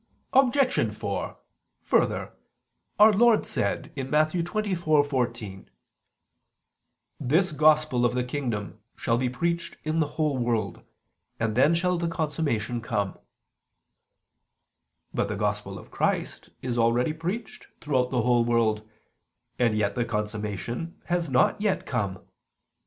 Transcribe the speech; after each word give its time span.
Obj. 0.33 0.91
4: 0.95 1.37
Further, 1.83 2.33
Our 2.97 3.13
Lord 3.13 3.45
said 3.45 3.91
(Matt. 3.95 4.31
24:14): 4.31 5.67
"This 7.19 7.51
Gospel 7.51 8.03
of 8.03 8.15
the 8.15 8.23
kingdom 8.23 8.79
shall 8.95 9.19
be 9.19 9.29
preached 9.29 9.77
in 9.83 9.99
the 9.99 10.07
whole 10.17 10.39
world... 10.39 10.81
and 11.39 11.55
then 11.55 11.75
shall 11.75 11.99
the 11.99 12.07
consummation 12.07 12.81
come." 12.81 13.19
But 15.13 15.27
the 15.27 15.37
Gospel 15.37 15.77
of 15.77 15.91
Christ 15.91 16.49
is 16.63 16.79
already 16.79 17.13
preached 17.13 17.67
throughout 17.79 18.09
the 18.09 18.23
whole 18.23 18.43
world: 18.43 18.81
and 19.59 19.77
yet 19.77 19.93
the 19.93 20.03
consummation 20.03 20.99
has 21.13 21.29
not 21.29 21.61
yet 21.61 21.85
come. 21.85 22.21